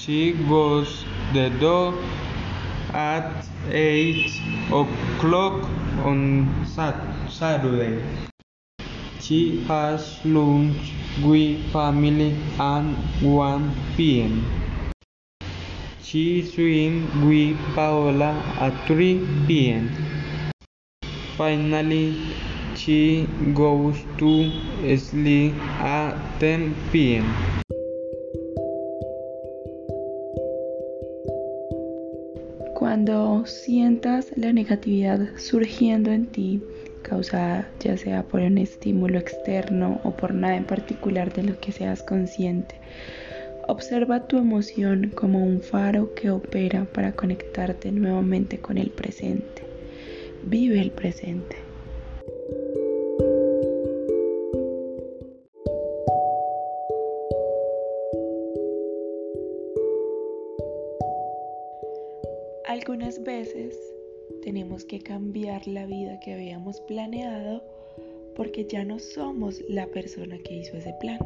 [0.00, 1.04] She goes
[1.34, 1.92] the door
[2.94, 4.16] at 8
[4.72, 5.68] o'clock
[6.08, 6.48] on
[7.28, 8.02] Saturday.
[9.20, 14.40] She has lunch with family at 1 p.m.
[16.02, 19.90] She swims with Paola at 3 p.m.
[21.36, 22.16] Finally,
[22.74, 24.48] she goes to
[24.96, 27.49] sleep at 10 p.m.
[32.90, 36.60] Cuando sientas la negatividad surgiendo en ti,
[37.02, 41.70] causada ya sea por un estímulo externo o por nada en particular de lo que
[41.70, 42.74] seas consciente,
[43.68, 49.62] observa tu emoción como un faro que opera para conectarte nuevamente con el presente.
[50.42, 51.69] Vive el presente.
[62.70, 63.76] Algunas veces
[64.44, 67.64] tenemos que cambiar la vida que habíamos planeado
[68.36, 71.18] porque ya no somos la persona que hizo ese plan.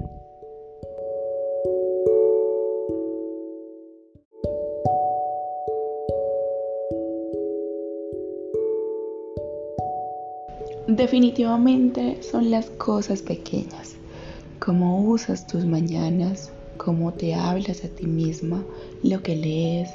[10.89, 13.97] Definitivamente son las cosas pequeñas,
[14.61, 18.65] cómo usas tus mañanas, cómo te hablas a ti misma,
[19.03, 19.91] lo que lees,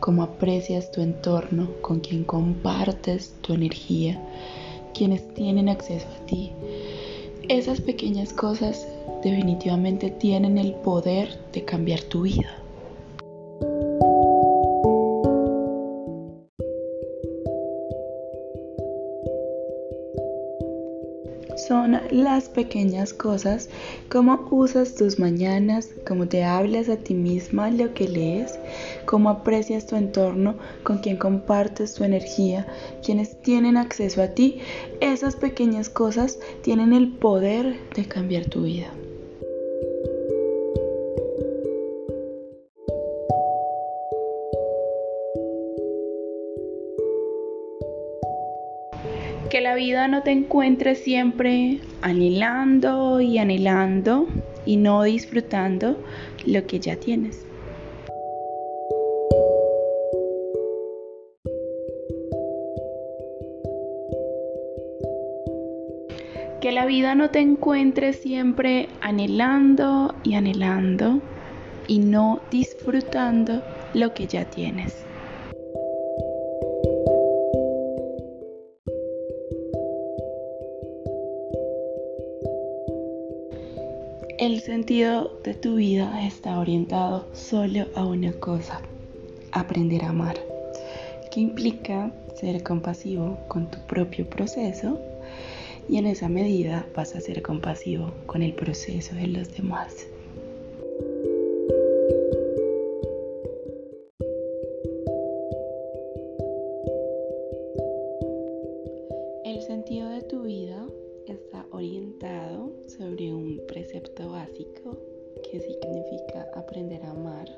[0.00, 4.20] cómo aprecias tu entorno, con quien compartes tu energía,
[4.94, 6.52] quienes tienen acceso a ti.
[7.48, 8.86] Esas pequeñas cosas
[9.22, 12.61] definitivamente tienen el poder de cambiar tu vida.
[21.72, 23.70] Son las pequeñas cosas,
[24.10, 28.58] cómo usas tus mañanas, cómo te hablas a ti misma, lo que lees,
[29.06, 32.66] cómo aprecias tu entorno, con quien compartes tu energía,
[33.02, 34.58] quienes tienen acceso a ti.
[35.00, 38.92] Esas pequeñas cosas tienen el poder de cambiar tu vida.
[49.52, 54.26] Que la vida no te encuentre siempre anhelando y anhelando
[54.64, 56.02] y no disfrutando
[56.46, 57.44] lo que ya tienes.
[66.62, 71.20] Que la vida no te encuentre siempre anhelando y anhelando
[71.88, 75.04] y no disfrutando lo que ya tienes.
[84.42, 88.80] El sentido de tu vida está orientado solo a una cosa,
[89.52, 90.34] aprender a amar,
[91.30, 94.98] que implica ser compasivo con tu propio proceso
[95.88, 100.08] y en esa medida vas a ser compasivo con el proceso de los demás.
[109.44, 110.84] El sentido de tu vida
[111.72, 114.96] orientado sobre un precepto básico
[115.42, 117.48] que significa aprender a amar,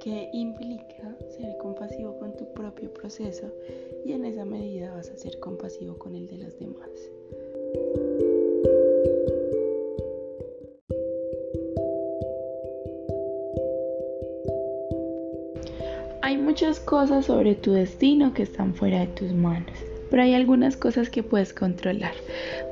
[0.00, 3.46] que implica ser compasivo con tu propio proceso
[4.04, 6.88] y en esa medida vas a ser compasivo con el de los demás.
[16.22, 20.76] Hay muchas cosas sobre tu destino que están fuera de tus manos pero hay algunas
[20.76, 22.12] cosas que puedes controlar.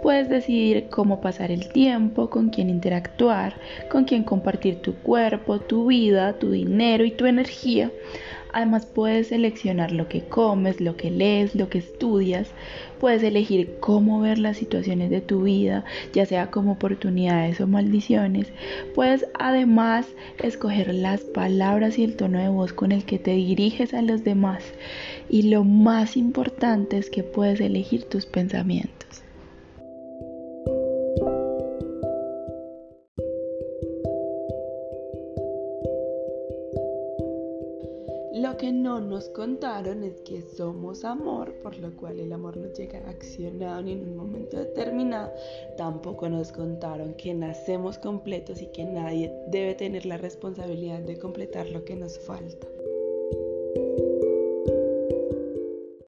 [0.01, 3.57] Puedes decidir cómo pasar el tiempo, con quién interactuar,
[3.91, 7.91] con quién compartir tu cuerpo, tu vida, tu dinero y tu energía.
[8.53, 12.51] Además puedes seleccionar lo que comes, lo que lees, lo que estudias.
[13.01, 18.53] Puedes elegir cómo ver las situaciones de tu vida, ya sea como oportunidades o maldiciones.
[18.95, 20.07] Puedes además
[20.43, 24.23] escoger las palabras y el tono de voz con el que te diriges a los
[24.23, 24.63] demás.
[25.29, 29.22] Y lo más importante es que puedes elegir tus pensamientos.
[38.59, 42.99] Que no nos contaron es que somos amor, por lo cual el amor no llega
[43.09, 45.33] accionado ni en un momento determinado.
[45.77, 51.67] Tampoco nos contaron que nacemos completos y que nadie debe tener la responsabilidad de completar
[51.71, 52.69] lo que nos falta.